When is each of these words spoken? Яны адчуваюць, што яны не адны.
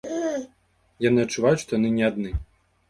Яны 1.07 1.19
адчуваюць, 1.27 1.61
што 1.67 1.71
яны 1.81 1.95
не 2.01 2.11
адны. 2.11 2.39